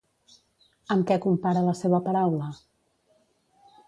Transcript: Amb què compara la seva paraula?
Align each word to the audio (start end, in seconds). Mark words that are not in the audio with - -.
Amb 0.95 1.03
què 1.11 1.17
compara 1.25 1.63
la 1.67 1.75
seva 1.81 1.99
paraula? 2.07 2.47